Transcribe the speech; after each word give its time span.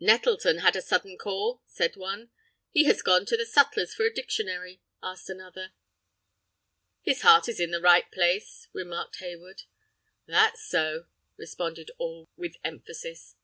"Nettleton 0.00 0.60
had 0.60 0.76
a 0.76 0.80
sudden 0.80 1.18
call!" 1.18 1.60
said 1.66 1.94
one. 1.94 2.30
"He 2.70 2.84
has 2.84 3.02
gone 3.02 3.26
to 3.26 3.36
the 3.36 3.44
sutler 3.44 3.86
for 3.86 4.06
a 4.06 4.14
dictionary!" 4.14 4.80
added 5.02 5.28
another. 5.28 5.74
"His 7.02 7.20
heart 7.20 7.50
is 7.50 7.60
in 7.60 7.70
the 7.70 7.82
right 7.82 8.10
place," 8.10 8.66
remarked 8.72 9.16
Hayward. 9.16 9.64
"That's 10.26 10.66
so!" 10.66 11.08
responded 11.36 11.90
all, 11.98 12.30
with 12.34 12.56
emphasis. 12.64 13.36